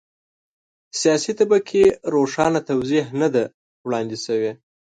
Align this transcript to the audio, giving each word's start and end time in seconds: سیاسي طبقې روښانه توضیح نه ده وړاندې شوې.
سیاسي 0.99 1.31
طبقې 1.39 1.85
روښانه 2.13 2.59
توضیح 2.69 3.05
نه 3.21 3.27
ده 3.33 3.43
وړاندې 3.85 4.17
شوې. 4.25 4.51